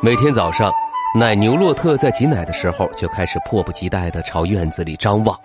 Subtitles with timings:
[0.00, 0.72] 每天早上，
[1.12, 5.36] 奶牛洛特在挤奶的时候就开始迫不及待的朝院子里张望，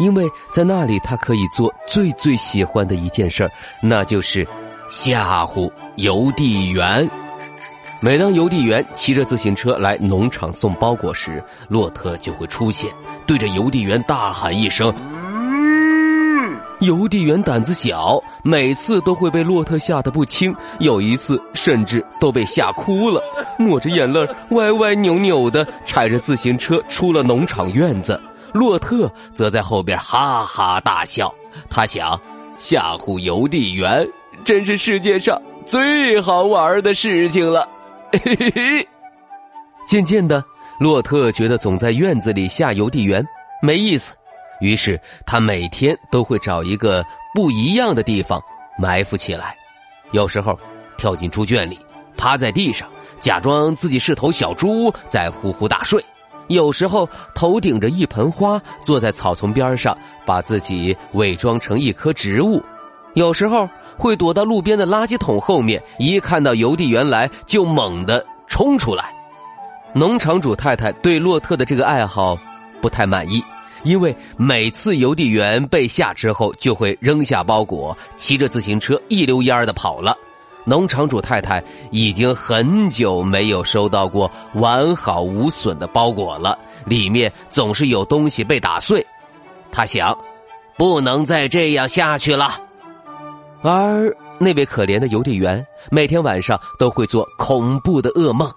[0.00, 3.48] 因为在那里他可以做最最喜欢的一件事
[3.80, 4.44] 那就是
[4.88, 7.08] 吓唬邮递员。
[8.00, 12.90] 每当邮递员骑着自行车来农场送包裹时，洛特就会出现，
[13.24, 14.92] 对着邮递员大喊一声。
[16.80, 20.52] 邮递员胆子小，每次都会被洛特吓得不轻。
[20.80, 23.22] 有一次，甚至都被吓哭了，
[23.58, 28.20] 抹着眼泪，歪歪扭扭的踩着自行车出了农场院子。
[28.52, 31.32] 洛特则在后边哈哈大笑。
[31.70, 32.20] 他想，
[32.58, 34.06] 吓唬邮递员
[34.44, 37.68] 真是世界上最好玩的事情了。
[38.12, 38.88] 嘿嘿嘿。
[39.86, 40.42] 渐渐的，
[40.78, 43.24] 洛特觉得总在院子里吓邮递员
[43.62, 44.14] 没意思。
[44.60, 48.40] 于是他每天都会找一个不一样的地方
[48.78, 49.56] 埋伏起来，
[50.12, 50.58] 有时候
[50.96, 51.78] 跳进猪圈里，
[52.16, 52.88] 趴在地上，
[53.20, 56.00] 假装自己是头小猪在呼呼大睡；
[56.48, 62.60] 有时候头顶着一盆花，坐在草丛边上，把自己伪装成一棵植物；
[63.14, 69.14] 有时候会躲到路边的垃圾桶后面，一看到邮递员来就猛地冲出来。
[69.94, 72.38] 农场主太太对洛特的这个爱好
[72.80, 73.42] 不太满意。
[73.84, 80.16] 因为每次邮递员被吓之后，就会扔下包裹，骑着自行车一溜烟的跑了。
[80.64, 89.04] 农场主太太已经很久没有收到过完好无损的包裹了，里面总是有东西被打碎。
[89.70, 90.16] 他想，
[90.76, 92.50] 不能再这样下去了。
[93.62, 98.50] 而那位可怜的邮递员，每天晚上都会做恐怖的噩梦，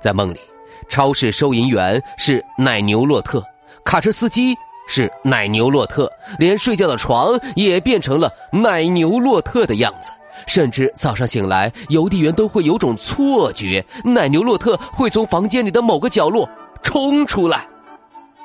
[0.00, 0.40] 在梦里，
[0.88, 3.42] 超市收银员是奶牛洛特，
[3.84, 4.54] 卡车司机。
[4.88, 10.12] 是奶牛洛特，连睡觉的床也变成了奶牛洛特的样子。
[10.46, 16.48] 甚至早上醒来，邮递员都会有种错觉，奶牛洛特会从房间里的某个角落
[16.82, 17.66] 冲出来。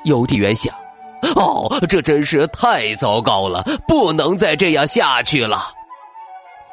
[0.06, 0.74] 邮递员想
[1.36, 5.60] ：“哦，这真是太糟糕了，不能再这样下去了。”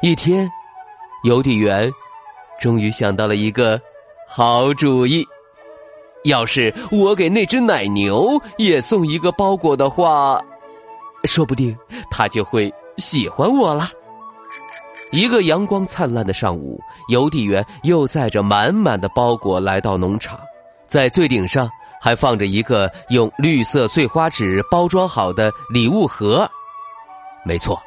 [0.01, 0.49] 一天，
[1.23, 1.91] 邮递员
[2.59, 3.79] 终于想到了一个
[4.27, 5.25] 好主意。
[6.25, 10.41] 要是我给那只奶牛也送一个包裹的话，
[11.23, 11.77] 说不定
[12.09, 13.89] 它就会喜欢我了。
[15.11, 20.39] 一个阳光灿烂的上午，邮递员又载着满满的包裹来到农场，
[20.87, 26.49] 在最顶上还放着一个用绿色碎花纸包装好的礼物盒。
[27.43, 27.81] 没错，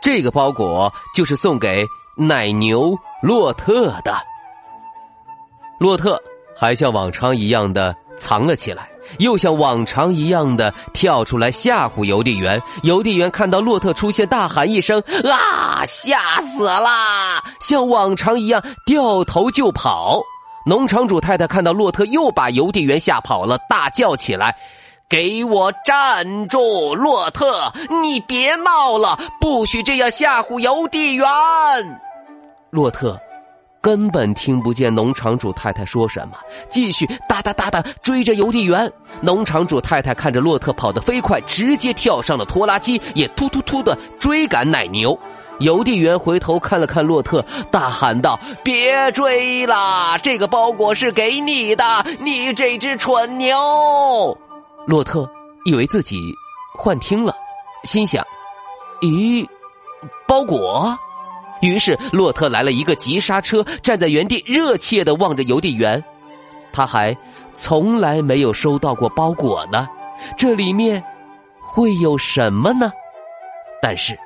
[0.00, 1.84] 这个包裹就是送给
[2.16, 4.14] 奶牛洛特的。
[5.78, 6.20] 洛特。
[6.60, 12.60] 还像往常一样的藏了起来，又像往常一样的跳出来吓唬邮递员。
[12.82, 15.82] 邮递员看到洛特出现，大喊一声：“啊！
[15.86, 20.20] 吓死了！”像往常一样掉头就跑。
[20.66, 24.54] 农场主太太看到洛特又把邮递员吓跑了，大叫起来
[25.08, 26.94] ：“给我站住！
[26.94, 31.26] 洛特，你别闹了，不许这样吓唬邮递员！”
[32.70, 33.18] 洛特。
[33.80, 36.36] 根本听不见农场主太太说什么，
[36.68, 38.90] 继续哒哒哒哒追着邮递员。
[39.20, 45.18] 农场主太太看着洛特跑得飞快，直接跳上了拖拉机，也突突突的追赶奶牛。
[45.60, 51.84] 邮递员回头看了看洛特，大喊道：“别追了，这个包裹是给你的，
[52.20, 54.38] 你这只蠢牛！”
[54.86, 55.28] 洛特
[55.64, 56.16] 以为自己
[56.76, 57.34] 幻听了，
[57.82, 58.24] 心想
[59.02, 59.44] ：“咦，
[60.28, 60.96] 包裹？”
[61.60, 66.02] 于是，洛特来了一个急刹车，站在原地，热切的望着邮递员。
[66.72, 67.16] 他还
[67.54, 69.88] 从来没有收到过包裹呢，
[70.36, 71.02] 这里面
[71.62, 72.92] 会有什么呢？
[73.82, 74.16] 但是，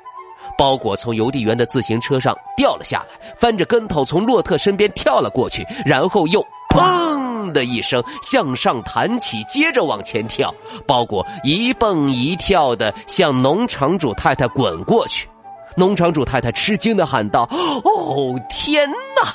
[0.57, 10.53] 包裹从邮递员的自行车上掉了下来，翻着跟头从洛特身边跳了过去，然后又砰的一声向上弹起，接着往前跳，
[10.85, 15.27] 包裹一蹦一跳的向农场主太太滚过去。
[15.75, 17.47] 农场主太太吃惊的喊道
[17.83, 19.33] ：“哦，天哪！”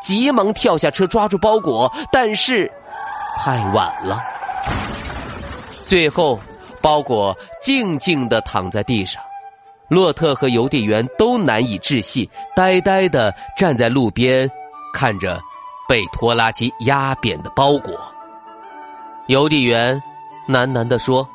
[0.00, 2.70] 急忙跳下车抓住包裹，但是
[3.36, 4.18] 太晚了。
[5.84, 6.38] 最后，
[6.80, 9.22] 包裹静静的躺在地上。
[9.88, 14.48] 洛特和邮递员都难以置信，呆呆的站在路边，
[14.94, 15.40] 看着
[15.88, 17.92] 被拖拉机压扁的包裹。
[19.26, 20.00] 邮递员
[20.48, 21.28] 喃喃的说：“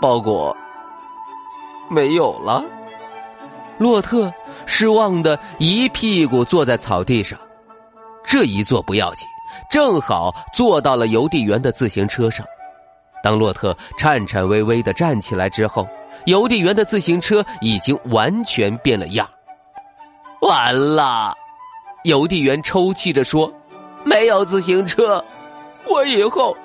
[0.00, 0.56] 包裹
[1.90, 2.64] 没有了。”
[3.78, 4.32] 洛特
[4.66, 7.38] 失望的一屁股坐在草地上。
[8.24, 9.28] 这一坐不要紧，
[9.70, 12.46] 正好坐到了邮递员的自行车上。
[13.22, 15.86] 当洛特颤颤巍巍的站起来之后，
[16.26, 19.28] 邮递员的自行车已经完全变了样。
[20.40, 21.34] 完了，
[22.04, 23.52] 邮递员抽泣着说
[24.04, 25.24] ：“没有自行车，
[25.86, 26.56] 我以后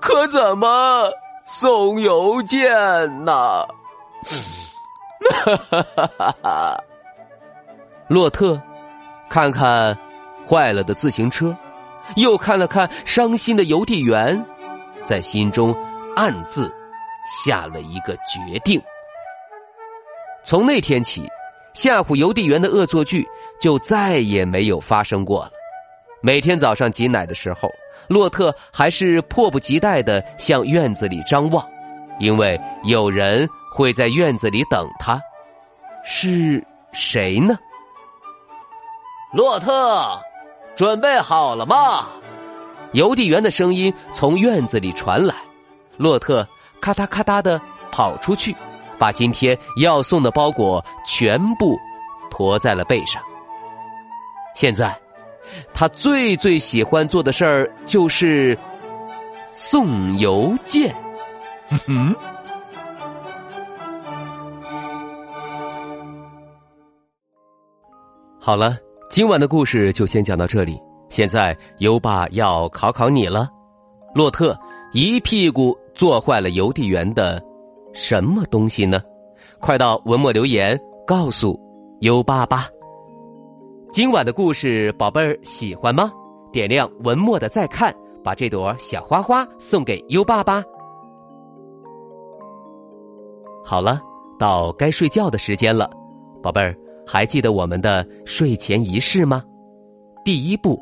[0.00, 1.10] 可怎么
[1.44, 3.64] 送邮件呢？”
[5.20, 6.84] 哈哈哈哈哈！
[8.08, 8.60] 洛特
[9.28, 9.96] 看看
[10.48, 11.56] 坏了的自行车，
[12.16, 14.44] 又看了看伤心的邮递员。
[15.02, 15.74] 在心中
[16.16, 16.72] 暗自
[17.44, 18.80] 下了一个决定。
[20.44, 21.28] 从那天起，
[21.74, 23.26] 吓唬邮递员的恶作剧
[23.60, 25.50] 就再也没有发生过了。
[26.22, 27.68] 每天早上挤奶的时候，
[28.08, 31.64] 洛特还是迫不及待的向院子里张望，
[32.18, 35.20] 因为有人会在院子里等他。
[36.02, 37.58] 是谁呢？
[39.34, 40.18] 洛特，
[40.74, 42.06] 准备好了吗？
[42.92, 45.34] 邮递员的声音从院子里传来，
[45.98, 46.48] 洛特
[46.80, 47.60] 咔嗒咔嗒的
[47.92, 48.56] 跑出去，
[48.98, 51.76] 把今天要送的包裹全部
[52.30, 53.22] 驮在了背上。
[54.54, 54.98] 现在，
[55.74, 58.58] 他最最喜欢做的事儿就是
[59.52, 60.96] 送邮件。
[61.88, 62.14] 嗯，
[68.46, 68.76] 好了，
[69.10, 70.80] 今晚的故事就先讲到这里。
[71.08, 73.48] 现在优爸要考考你了，
[74.14, 74.56] 洛特
[74.92, 77.42] 一屁股坐坏了邮递员的
[77.92, 79.02] 什么东西呢？
[79.58, 81.58] 快到文末留言告诉
[82.02, 82.68] 优爸吧。
[83.90, 86.12] 今晚的故事，宝贝儿喜欢吗？
[86.52, 90.62] 点亮文末的再看，把这朵小花花送给优爸吧。
[93.64, 94.00] 好了，
[94.38, 95.90] 到该睡觉的时间了，
[96.40, 99.44] 宝贝儿，还记得我们的睡前仪式吗？
[100.24, 100.78] 第一步。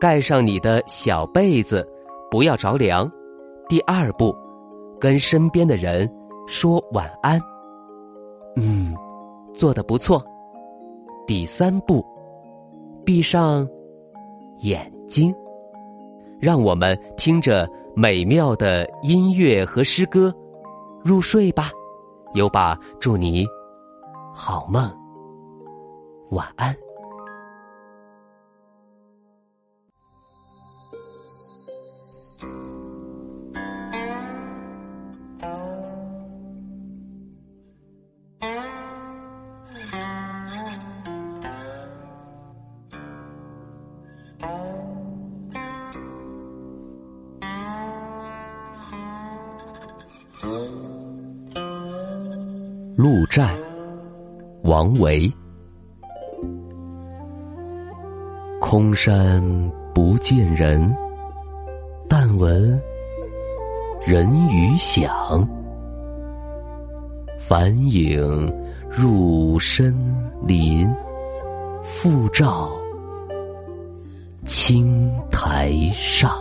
[0.00, 1.86] 盖上你的小被子，
[2.30, 3.06] 不要着凉。
[3.68, 4.34] 第二步，
[4.98, 6.10] 跟身边的人
[6.46, 7.38] 说晚安。
[8.56, 8.94] 嗯，
[9.52, 10.24] 做的不错。
[11.26, 12.02] 第三步，
[13.04, 13.68] 闭上
[14.60, 15.34] 眼睛，
[16.40, 20.34] 让我们听着美妙的音乐和诗歌
[21.04, 21.70] 入睡吧。
[22.32, 23.44] 优爸祝你
[24.34, 24.90] 好梦，
[26.30, 26.76] 晚安。
[52.96, 53.56] 鹿寨，
[54.62, 55.39] 王维。
[58.70, 59.42] 空山
[59.92, 60.96] 不见人，
[62.08, 62.80] 但闻
[64.06, 65.44] 人语响。
[67.36, 68.22] 返影
[68.88, 69.92] 入深
[70.46, 70.88] 林，
[71.82, 72.70] 复照
[74.44, 76.32] 青苔上。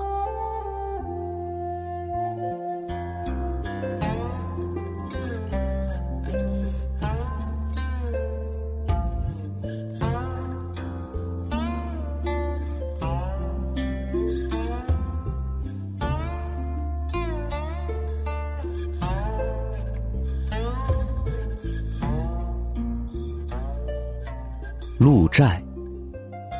[24.99, 25.63] 鹿寨，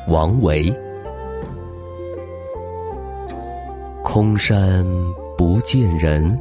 [0.08, 0.74] 王维。
[4.02, 4.82] 空山
[5.36, 6.40] 不见人，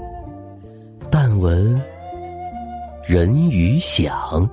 [1.12, 1.78] 但闻
[3.06, 4.50] 人语响。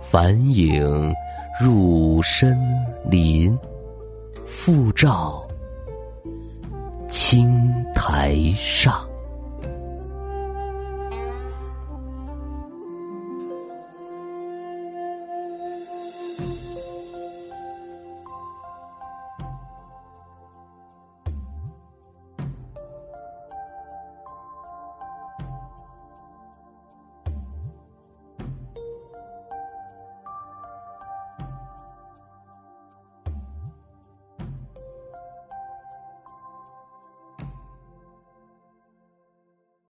[0.00, 1.14] 返影
[1.62, 2.58] 入深
[3.04, 3.54] 林，
[4.46, 5.46] 复照
[7.06, 7.54] 青
[7.94, 9.06] 苔上。